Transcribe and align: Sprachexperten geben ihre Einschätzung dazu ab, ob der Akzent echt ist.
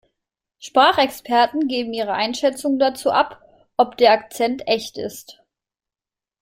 Sprachexperten 0.57 1.67
geben 1.67 1.93
ihre 1.93 2.13
Einschätzung 2.13 2.79
dazu 2.79 3.11
ab, 3.11 3.43
ob 3.77 3.97
der 3.97 4.13
Akzent 4.13 4.67
echt 4.67 4.97
ist. 4.97 5.43